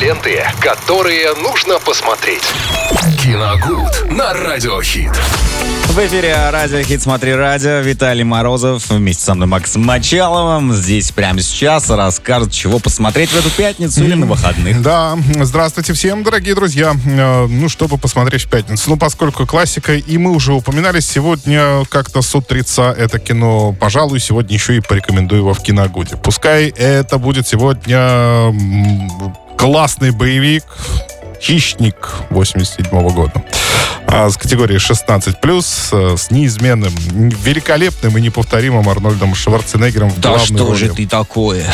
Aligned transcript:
ленты, 0.00 0.42
которые 0.60 1.34
нужно 1.34 1.78
посмотреть. 1.78 2.42
Киногуд 3.22 4.10
на 4.10 4.32
Радиохит. 4.32 5.12
В 5.88 5.98
эфире 6.06 6.34
Радио 6.50 6.80
Хит 6.82 7.02
Смотри 7.02 7.34
Радио. 7.34 7.80
Виталий 7.80 8.24
Морозов 8.24 8.88
вместе 8.88 9.24
со 9.24 9.34
мной 9.34 9.48
Максом 9.48 9.82
Мочаловым. 9.82 10.72
Здесь 10.72 11.12
прямо 11.12 11.42
сейчас 11.42 11.90
расскажут, 11.90 12.52
чего 12.52 12.78
посмотреть 12.78 13.30
в 13.30 13.38
эту 13.38 13.50
пятницу 13.50 14.02
или 14.02 14.14
на 14.14 14.24
выходных. 14.24 14.80
Да, 14.80 15.18
здравствуйте 15.42 15.92
всем, 15.92 16.22
дорогие 16.22 16.54
друзья. 16.54 16.94
Э, 17.06 17.46
Ну, 17.46 17.68
чтобы 17.68 17.98
посмотреть 17.98 18.44
в 18.44 18.48
пятницу. 18.48 18.88
Ну, 18.88 18.96
поскольку 18.96 19.46
классика, 19.46 19.94
и 19.94 20.16
мы 20.16 20.30
уже 20.30 20.54
упоминали, 20.54 21.00
сегодня 21.00 21.84
как-то 21.90 22.22
с 22.22 22.34
утреца 22.34 22.94
это 22.96 23.18
кино, 23.18 23.76
пожалуй, 23.78 24.20
сегодня 24.20 24.54
еще 24.54 24.76
и 24.76 24.80
порекомендую 24.80 25.40
его 25.40 25.52
в 25.52 25.60
киногуде. 25.60 26.16
Пускай 26.16 26.68
это 26.68 27.18
будет 27.18 27.46
сегодня 27.46 28.50
классный 29.60 30.10
боевик 30.10 30.64
«Хищник» 31.38 32.14
87 32.30 32.88
года. 33.10 33.44
А, 34.06 34.30
с 34.30 34.38
категории 34.38 34.78
16+, 34.78 35.92
э, 35.92 36.16
с 36.16 36.30
неизменным, 36.30 36.94
великолепным 36.96 38.16
и 38.16 38.22
неповторимым 38.22 38.88
Арнольдом 38.88 39.34
Шварценеггером 39.34 40.08
в 40.08 40.18
Да 40.18 40.30
главной 40.30 40.46
что 40.46 40.66
роли. 40.66 40.76
же 40.78 40.88
ты 40.88 41.06
такое? 41.06 41.66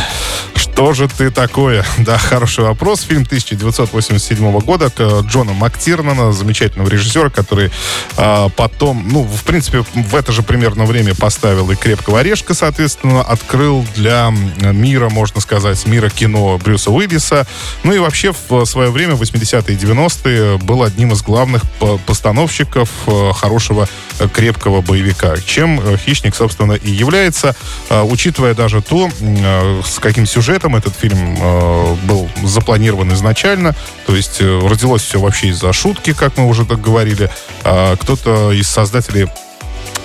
Что 0.76 0.92
же 0.92 1.08
ты 1.08 1.30
такое? 1.30 1.86
Да, 1.98 2.18
хороший 2.18 2.62
вопрос. 2.64 3.00
Фильм 3.00 3.22
1987 3.22 4.58
года 4.58 4.90
к 4.90 5.22
Джона 5.22 5.54
Мактирнана, 5.54 6.32
замечательного 6.32 6.90
режиссера, 6.90 7.30
который 7.30 7.72
а, 8.18 8.50
потом, 8.50 9.08
ну, 9.08 9.22
в 9.22 9.42
принципе, 9.44 9.86
в 9.94 10.14
это 10.14 10.32
же 10.32 10.42
примерно 10.42 10.84
время 10.84 11.14
поставил 11.14 11.70
и 11.70 11.76
«Крепкого 11.76 12.20
орешка», 12.20 12.52
соответственно, 12.52 13.22
открыл 13.22 13.86
для 13.94 14.30
мира, 14.60 15.08
можно 15.08 15.40
сказать, 15.40 15.84
мира 15.86 16.10
кино 16.10 16.58
Брюса 16.58 16.90
Уиллиса. 16.90 17.46
Ну 17.82 17.94
и 17.94 17.98
вообще 17.98 18.34
в 18.48 18.66
свое 18.66 18.90
время, 18.90 19.14
в 19.14 19.22
80-е 19.22 19.74
и 19.74 19.78
90-е, 19.78 20.58
был 20.58 20.82
одним 20.82 21.12
из 21.12 21.22
главных 21.22 21.62
по- 21.80 21.96
постановщиков 21.96 22.90
э, 23.06 23.32
хорошего 23.32 23.88
э, 24.18 24.28
крепкого 24.28 24.82
боевика. 24.82 25.38
Чем 25.38 25.80
э, 25.80 25.96
«Хищник», 25.96 26.36
собственно, 26.36 26.74
и 26.74 26.90
является, 26.90 27.56
э, 27.88 28.02
учитывая 28.02 28.54
даже 28.54 28.82
то, 28.82 29.08
э, 29.18 29.82
с 29.82 29.98
каким 29.98 30.26
сюжетом 30.26 30.65
этот 30.74 30.96
фильм 30.96 31.36
э, 31.38 31.94
был 32.04 32.28
запланирован 32.42 33.12
изначально. 33.12 33.74
То 34.06 34.16
есть 34.16 34.40
э, 34.40 34.58
родилось 34.66 35.02
все 35.02 35.20
вообще 35.20 35.48
из-за 35.48 35.72
шутки, 35.72 36.12
как 36.12 36.36
мы 36.36 36.46
уже 36.46 36.64
так 36.64 36.80
говорили. 36.80 37.30
А 37.62 37.96
Кто-то 37.96 38.52
из 38.52 38.66
создателей 38.68 39.28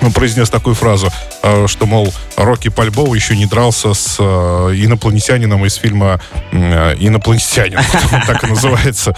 произнес 0.10 0.50
такую 0.50 0.76
фразу, 0.76 1.12
э, 1.44 1.68
что, 1.68 1.86
мол, 1.86 2.12
Рокки 2.36 2.70
Пальбоу 2.70 3.14
еще 3.14 3.38
не 3.38 3.46
дрался 3.46 3.94
с 3.94 4.18
э, 4.20 4.24
инопланетянином 4.24 5.64
из 5.66 5.76
фильма 5.76 6.20
э, 6.52 6.96
«Инопланетянин». 6.98 7.78
Он 8.12 8.22
так 8.26 8.44
и 8.44 8.48
называется. 8.48 9.16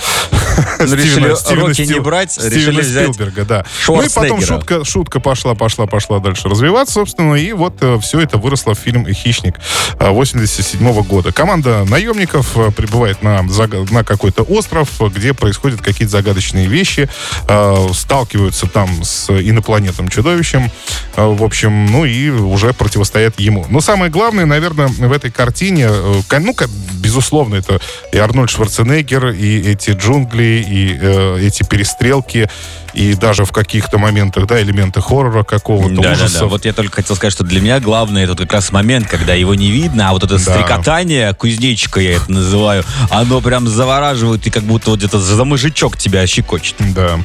Ну, 0.79 0.95
решили 0.95 1.29
Рокки 1.55 1.81
не 1.81 1.99
брать, 1.99 2.37
решили 2.37 2.81
взять 2.81 3.15
да. 3.47 3.63
Ну 3.87 4.01
и 4.01 4.09
потом 4.09 4.41
шутка, 4.41 4.83
шутка 4.83 5.19
пошла, 5.21 5.55
пошла, 5.55 5.87
пошла 5.87 6.19
дальше 6.19 6.49
развиваться, 6.49 6.95
собственно, 6.95 7.35
и 7.35 7.53
вот 7.53 7.81
все 8.01 8.19
это 8.19 8.37
выросло 8.37 8.73
в 8.75 8.79
фильм 8.79 9.07
«Хищник» 9.07 9.55
87 9.99 11.03
года. 11.03 11.31
Команда 11.31 11.85
наемников 11.85 12.57
прибывает 12.75 13.23
на, 13.23 13.41
на 13.43 14.03
какой-то 14.03 14.43
остров, 14.43 14.89
где 14.99 15.33
происходят 15.33 15.81
какие-то 15.81 16.11
загадочные 16.11 16.67
вещи, 16.67 17.09
сталкиваются 17.93 18.67
там 18.67 19.03
с 19.03 19.29
инопланетным 19.29 20.09
чудовищем, 20.09 20.71
в 21.15 21.43
общем, 21.43 21.85
ну 21.87 22.05
и 22.05 22.29
уже 22.29 22.73
противостоят 22.73 23.39
ему. 23.39 23.65
Но 23.69 23.81
самое 23.81 24.11
главное, 24.11 24.45
наверное, 24.45 24.87
в 24.87 25.11
этой 25.11 25.31
картине, 25.31 25.87
э, 25.89 26.39
ну, 26.39 26.53
безусловно, 27.03 27.55
это 27.55 27.79
и 28.11 28.17
Арнольд 28.17 28.49
Шварценеггер, 28.49 29.27
и 29.31 29.59
эти 29.71 29.91
джунгли, 29.91 30.65
и 30.67 30.97
э, 30.99 31.39
эти 31.41 31.63
перестрелки, 31.63 32.49
и 32.93 33.13
даже 33.15 33.43
в 33.45 33.51
каких-то 33.51 33.97
моментах, 33.97 34.47
да, 34.47 34.61
элементы 34.61 35.01
хоррора 35.01 35.43
какого-то, 35.43 35.95
Да, 35.95 36.01
да, 36.01 36.11
ужасов. 36.13 36.41
да. 36.41 36.45
Вот 36.47 36.65
я 36.65 36.73
только 36.73 36.97
хотел 36.97 37.15
сказать, 37.15 37.33
что 37.33 37.43
для 37.43 37.59
меня 37.59 37.79
главное 37.79 38.23
это 38.23 38.35
как 38.35 38.53
раз 38.53 38.71
момент, 38.71 39.07
когда 39.07 39.33
его 39.33 39.53
не 39.55 39.71
видно, 39.71 40.09
а 40.09 40.13
вот 40.13 40.23
это 40.23 40.37
стрекотание, 40.39 41.33
кузнечика 41.33 41.99
я 41.99 42.13
это 42.17 42.31
называю, 42.31 42.83
оно 43.09 43.41
прям 43.41 43.67
завораживает 43.67 44.45
и 44.47 44.49
как 44.49 44.63
будто 44.63 44.91
вот 44.91 44.99
где-то 44.99 45.19
за 45.19 45.43
мужичок 45.43 45.97
тебя 45.97 46.25
щекочет. 46.27 46.75
Да. 46.93 47.19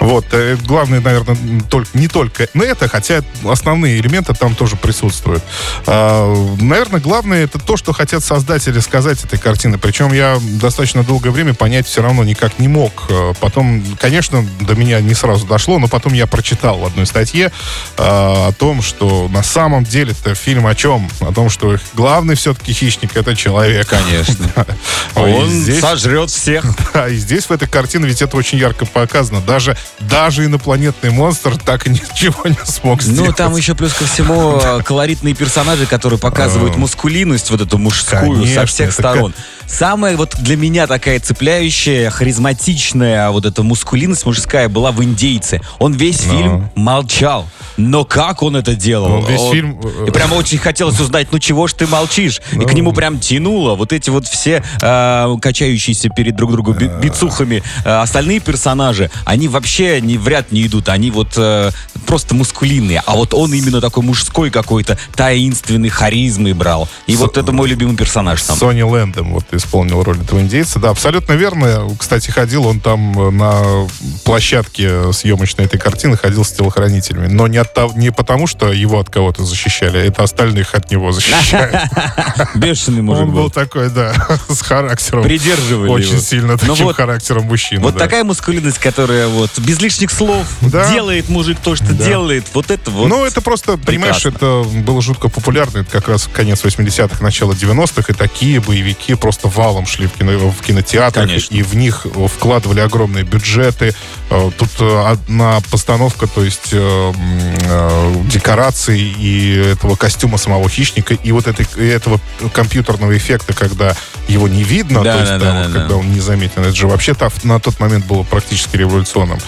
Вот. 0.00 0.24
э, 0.32 0.56
Главное, 0.66 1.00
наверное, 1.00 1.36
только, 1.68 1.88
не 1.94 2.08
только 2.08 2.48
но 2.54 2.64
это, 2.64 2.88
хотя 2.88 3.20
основные 3.44 3.98
элементы 4.00 4.32
там 4.34 4.54
тоже 4.54 4.76
присутствуют. 4.76 5.42
А, 5.86 6.34
наверное, 6.60 7.00
главное 7.00 7.44
это 7.44 7.58
то, 7.58 7.76
что 7.76 7.92
хотят 7.92 8.24
создатели 8.24 8.80
сказать 8.80 9.19
этой 9.24 9.38
картины. 9.38 9.78
Причем 9.78 10.12
я 10.12 10.38
достаточно 10.40 11.02
долгое 11.02 11.30
время 11.30 11.54
понять 11.54 11.86
все 11.86 12.02
равно 12.02 12.24
никак 12.24 12.58
не 12.58 12.68
мог. 12.68 13.06
Э, 13.08 13.32
Потом, 13.40 13.82
конечно, 13.98 14.46
до 14.60 14.74
меня 14.74 15.00
не 15.00 15.14
сразу 15.14 15.46
дошло, 15.46 15.78
но 15.78 15.88
потом 15.88 16.12
я 16.12 16.26
прочитал 16.26 16.78
в 16.78 16.84
одной 16.84 17.06
статье 17.06 17.50
а, 17.96 18.48
о 18.48 18.52
том, 18.52 18.82
что 18.82 19.28
на 19.28 19.42
самом 19.42 19.84
деле 19.84 20.12
это 20.12 20.34
фильм 20.34 20.66
о 20.66 20.74
чем? 20.74 21.08
О 21.20 21.32
том, 21.32 21.48
что 21.50 21.76
главный 21.94 22.34
все-таки 22.34 22.72
хищник 22.72 23.16
это 23.16 23.34
человек. 23.34 23.88
Конечно. 23.88 24.48
Он 25.14 25.48
здесь- 25.48 25.80
сожрет 25.80 26.30
всех. 26.30 26.64
да, 26.94 27.08
и 27.08 27.16
здесь 27.16 27.46
в 27.46 27.50
этой 27.50 27.68
картине 27.68 28.06
ведь 28.06 28.22
это 28.22 28.36
очень 28.36 28.58
ярко 28.58 28.86
показано. 28.86 29.40
Даже, 29.40 29.76
даже 30.00 30.44
инопланетный 30.44 31.10
монстр 31.10 31.56
так 31.56 31.86
и 31.86 31.90
ничего 31.90 32.42
не 32.46 32.58
смог 32.64 33.02
сделать. 33.02 33.30
Ну, 33.30 33.34
там 33.34 33.56
еще 33.56 33.74
плюс 33.74 33.92
ко 33.94 34.04
всему 34.04 34.58
э, 34.62 34.82
колоритные 34.82 35.34
персонажи, 35.34 35.86
которые 35.86 36.18
показывают 36.18 36.76
мускулинность, 36.76 37.50
вот 37.50 37.60
эту 37.60 37.78
мужскую, 37.78 38.40
со 38.40 38.54
Конечно, 38.54 38.66
всех 38.66 38.88
это 38.92 39.02
сторон. 39.12 39.34
Самая 39.70 40.16
вот 40.16 40.34
для 40.40 40.56
меня 40.56 40.86
такая 40.86 41.20
цепляющая, 41.20 42.10
харизматичная 42.10 43.30
вот 43.30 43.46
эта 43.46 43.62
мускулинность 43.62 44.26
мужская 44.26 44.68
была 44.68 44.90
в 44.92 45.02
«Индейце». 45.02 45.60
Он 45.78 45.92
весь 45.92 46.26
Ну. 46.26 46.32
фильм 46.32 46.70
молчал. 46.74 47.48
Но 47.76 48.04
как 48.04 48.42
он 48.42 48.56
это 48.56 48.74
делал? 48.74 49.10
Он 49.12 49.24
весь 49.26 49.40
Он- 49.40 49.52
фильм, 49.54 49.80
э, 49.82 50.06
И 50.08 50.10
прямо 50.10 50.34
очень 50.34 50.58
хотелось 50.58 50.98
узнать, 51.00 51.28
ну 51.30 51.38
чего 51.38 51.66
ж 51.66 51.72
ты 51.72 51.86
молчишь? 51.86 52.42
И 52.52 52.58
к 52.64 52.74
нему 52.74 52.92
прям 52.92 53.18
тянуло. 53.20 53.74
Вот 53.74 53.92
эти 53.92 54.10
вот 54.10 54.26
все 54.26 54.62
э, 54.82 55.36
качающиеся 55.40 56.10
перед 56.10 56.36
друг 56.36 56.52
другом 56.52 56.74
би- 56.76 56.88
бицухами 57.00 57.62
э, 57.84 57.90
остальные 57.90 58.40
персонажи, 58.40 59.10
они 59.24 59.48
вообще 59.48 60.00
не 60.02 60.18
в 60.18 60.28
ряд 60.28 60.52
не 60.52 60.66
идут. 60.66 60.88
Они 60.90 61.10
вот 61.10 61.34
э, 61.36 61.70
просто 62.06 62.34
мускулинные. 62.34 63.02
А 63.06 63.14
вот 63.14 63.32
он 63.32 63.54
именно 63.54 63.80
такой 63.80 64.02
мужской 64.04 64.50
какой-то, 64.50 64.98
таинственный, 65.14 65.88
харизмой 65.88 66.52
брал. 66.52 66.88
И 67.06 67.16
вот 67.16 67.38
это 67.38 67.52
мой 67.52 67.68
любимый 67.68 67.96
персонаж 67.96 68.42
там. 68.42 68.58
Сони 68.58 68.82
Лэндом 68.82 69.32
вот 69.32 69.44
исполнил 69.60 70.02
роль 70.02 70.20
этого 70.20 70.40
индейца. 70.40 70.78
Да, 70.78 70.90
абсолютно 70.90 71.34
верно. 71.34 71.88
Кстати, 71.98 72.30
ходил 72.30 72.66
он 72.66 72.80
там 72.80 73.18
э, 73.18 73.30
на 73.30 73.86
площадке 74.24 75.12
съемочной 75.12 75.66
этой 75.66 75.78
картины, 75.78 76.16
ходил 76.16 76.44
с 76.44 76.52
телохранителями. 76.52 77.28
Но 77.28 77.46
не, 77.46 77.58
от 77.58 77.72
того- 77.72 77.92
не 77.96 78.10
потому, 78.10 78.46
что 78.46 78.72
его 78.72 78.98
от 78.98 79.10
кого-то 79.10 79.44
защищали, 79.44 80.00
это 80.00 80.22
остальных 80.22 80.74
от 80.74 80.90
него 80.90 81.12
защищают. 81.12 81.76
Бешеный 82.54 83.02
мужик 83.02 83.24
Он 83.24 83.30
был 83.32 83.50
такой, 83.50 83.90
да, 83.90 84.14
с 84.48 84.62
характером. 84.62 85.22
Придерживали 85.22 85.90
Очень 85.90 86.20
сильно 86.20 86.58
Ну 86.62 86.74
таким 86.74 86.92
характером 86.92 87.44
мужчины. 87.44 87.82
Вот 87.82 87.96
такая 87.96 88.24
мускулинность, 88.24 88.78
которая 88.78 89.28
вот 89.28 89.50
без 89.58 89.80
лишних 89.80 90.10
слов 90.10 90.46
делает 90.60 91.28
мужик 91.28 91.58
то, 91.62 91.76
что 91.76 91.92
делает. 91.92 92.46
Вот 92.54 92.70
это 92.70 92.90
вот. 92.90 93.08
ну, 93.08 93.24
это 93.24 93.40
просто, 93.40 93.76
понимаешь, 93.76 94.24
это 94.26 94.64
было 94.84 95.02
жутко 95.02 95.28
популярно. 95.28 95.78
Это 95.78 95.90
как 95.90 96.08
раз 96.08 96.28
конец 96.32 96.64
80-х, 96.64 97.22
начало 97.22 97.52
90-х. 97.52 98.12
И 98.12 98.16
такие 98.16 98.60
боевики 98.60 99.14
просто 99.14 99.48
валом 99.50 99.86
шли 99.86 100.06
в, 100.06 100.12
кино, 100.12 100.32
в 100.50 100.62
кинотеатрах. 100.64 101.26
Конечно. 101.26 101.54
И 101.54 101.62
в 101.62 101.74
них 101.74 102.06
э, 102.06 102.26
вкладывали 102.28 102.80
огромные 102.80 103.24
бюджеты. 103.24 103.94
Э, 104.30 104.50
Тут 104.58 104.68
э, 104.80 105.04
одна 105.06 105.60
постановка, 105.70 106.26
то 106.26 106.42
есть 106.44 106.72
м, 106.72 108.28
декораций 108.28 108.98
и 109.00 109.54
этого 109.72 109.96
костюма 109.96 110.38
самого 110.38 110.68
хищника, 110.68 111.14
и 111.14 111.32
вот 111.32 111.46
этой, 111.46 111.66
и 111.76 111.86
этого 111.86 112.20
компьютерного 112.52 113.16
эффекта, 113.16 113.52
когда 113.52 113.94
его 114.28 114.48
не 114.48 114.62
видно, 114.62 115.02
Да, 115.02 115.12
то 115.14 115.18
есть 115.20 115.30
да, 115.32 115.38
да, 115.38 115.44
да, 115.44 115.52
вот 115.62 115.66
да, 115.66 115.72
да. 115.72 115.80
когда 115.80 115.96
он 115.96 116.12
незаметен. 116.12 116.62
Это 116.62 116.74
же 116.74 116.86
вообще 116.86 117.14
та- 117.14 117.30
на 117.42 117.58
тот 117.60 117.80
момент 117.80 118.06
было 118.06 118.22
практически 118.22 118.76
революционным. 118.76 119.38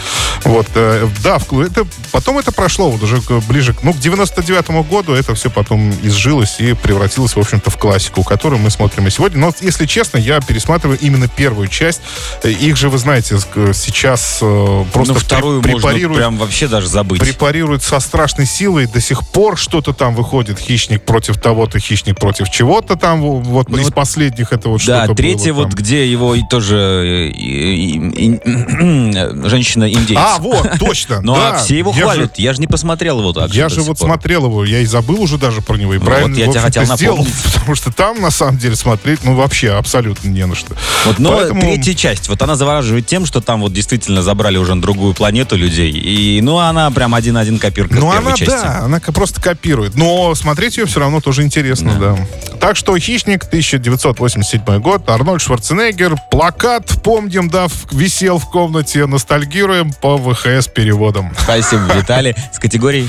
Вот, 0.44 0.66
да, 0.74 1.36
это, 1.36 1.86
потом 2.10 2.38
это 2.38 2.52
прошло 2.52 2.90
вот 2.90 3.02
уже 3.02 3.20
ближе, 3.48 3.74
ну, 3.82 3.92
к 3.92 3.98
99 3.98 4.70
году 4.88 5.12
это 5.14 5.34
все 5.34 5.50
потом 5.50 5.92
изжилось 6.02 6.56
и 6.58 6.72
превратилось, 6.74 7.36
в 7.36 7.38
общем-то, 7.38 7.70
в 7.70 7.76
классику, 7.78 8.22
которую 8.24 8.60
мы 8.60 8.70
смотрим 8.70 9.06
и 9.06 9.10
сегодня. 9.10 9.38
Но, 9.38 9.52
если 9.60 9.81
честно, 9.86 10.18
я 10.18 10.40
пересматриваю 10.40 10.98
именно 11.00 11.28
первую 11.28 11.68
часть. 11.68 12.00
Э, 12.42 12.50
Их 12.50 12.76
же, 12.76 12.88
вы 12.88 12.98
знаете, 12.98 13.38
сейчас 13.74 14.38
э, 14.42 14.84
просто 14.92 15.14
ну, 15.14 15.18
вторую 15.18 15.62
препарируют 15.62 16.18
прям 16.18 16.36
вообще 16.38 16.68
даже 16.68 16.86
забыть. 16.88 17.20
препарируют 17.20 17.82
со 17.82 18.00
страшной 18.00 18.46
силой. 18.46 18.86
До 18.86 19.00
сих 19.00 19.26
пор 19.28 19.56
что-то 19.58 19.92
там 19.92 20.14
выходит. 20.14 20.58
Хищник 20.58 21.02
против 21.02 21.38
того-то, 21.40 21.78
хищник 21.78 22.18
против 22.18 22.50
чего-то 22.50 22.96
там. 22.96 23.20
во- 23.22 23.40
Вот 23.40 23.68
Ну 23.68 23.78
из 23.78 23.84
вот- 23.86 23.94
последних 23.94 24.52
это 24.52 24.68
вот 24.68 24.82
Да, 24.84 25.04
что-то 25.04 25.14
третья 25.16 25.52
вот, 25.52 25.72
где 25.72 26.10
его 26.10 26.34
и 26.34 26.42
тоже 26.48 26.76
э, 26.76 27.28
и- 27.30 27.96
и- 27.96 28.34
и- 28.36 28.42
женщина-индейец. 29.48 30.20
А, 30.20 30.38
вот, 30.38 30.68
точно. 30.78 31.20
Ну, 31.22 31.34
да. 31.34 31.50
а 31.54 31.58
все 31.58 31.78
его 31.78 31.90
Я 31.92 31.96
же- 31.96 32.02
хвалят. 32.04 32.38
Я 32.38 32.52
же 32.54 32.60
не 32.60 32.66
посмотрел 32.66 33.18
его 33.20 33.32
так. 33.32 33.50
Я 33.54 33.68
же 33.68 33.80
вот 33.82 33.98
пор. 33.98 34.08
смотрел 34.08 34.46
его, 34.46 34.64
я 34.64 34.80
и 34.80 34.86
забыл 34.86 35.20
уже 35.22 35.38
даже 35.38 35.60
про 35.60 35.76
него. 35.76 35.94
И 35.94 35.98
Ну, 35.98 36.04
правильно, 36.04 36.28
вот 36.30 36.38
я 36.38 36.50
тебя 36.50 36.60
хотел 36.60 36.84
сделал, 36.96 37.16
напомнить. 37.18 37.42
потому 37.54 37.74
что 37.74 37.92
там, 37.92 38.20
на 38.20 38.30
самом 38.30 38.58
деле, 38.58 38.76
смотреть, 38.76 39.20
ну, 39.24 39.34
вообще 39.34 39.71
абсолютно 39.78 40.28
не 40.28 40.44
на 40.46 40.54
что. 40.54 40.74
Вот, 41.06 41.18
но 41.18 41.36
Поэтому- 41.36 41.60
третья 41.60 41.94
часть, 41.94 42.28
вот 42.28 42.40
она 42.42 42.54
завораживает 42.56 43.06
тем, 43.06 43.26
что 43.26 43.40
там 43.40 43.60
вот 43.60 43.72
действительно 43.72 44.22
забрали 44.22 44.56
уже 44.56 44.74
на 44.74 44.82
другую 44.82 45.14
планету 45.14 45.56
людей. 45.56 45.90
И, 45.92 46.40
ну, 46.42 46.58
она 46.58 46.90
прям 46.90 47.14
один-один 47.14 47.58
копирка 47.58 47.94
Ну, 47.96 48.10
она, 48.10 48.32
части. 48.32 48.44
да, 48.52 48.80
она 48.84 49.00
просто 49.00 49.40
копирует. 49.40 49.94
Но 49.94 50.34
смотреть 50.34 50.76
ее 50.76 50.86
все 50.86 51.00
равно 51.00 51.20
тоже 51.20 51.42
интересно, 51.42 51.94
да. 51.98 52.16
Так 52.62 52.76
что 52.76 52.96
«Хищник», 52.96 53.42
1987 53.42 54.78
год, 54.78 55.10
Арнольд 55.10 55.42
Шварценеггер, 55.42 56.14
плакат, 56.30 56.86
помним, 57.02 57.50
да, 57.50 57.66
висел 57.90 58.38
в 58.38 58.48
комнате, 58.48 59.04
ностальгируем 59.06 59.92
по 59.92 60.16
ВХС-переводам. 60.16 61.34
Спасибо, 61.36 61.92
Виталий. 61.92 62.36
С 62.52 62.60
категорией 62.60 63.08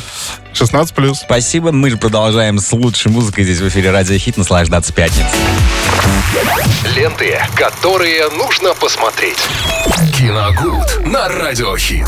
16+. 0.54 1.14
спасибо. 1.14 1.72
Мы 1.72 1.92
же 1.92 1.98
продолжаем 1.98 2.58
с 2.58 2.72
лучшей 2.72 3.12
музыкой 3.12 3.44
здесь 3.44 3.60
в 3.60 3.68
эфире 3.68 3.92
Радио 3.92 4.18
Хит 4.18 4.38
наслаждаться 4.38 4.92
пятницей. 4.92 5.40
Ленты, 6.96 7.40
которые 7.56 8.30
нужно 8.30 8.74
посмотреть. 8.74 9.38
Киногуд 10.18 11.06
на 11.06 11.30
радиохит. 11.30 12.08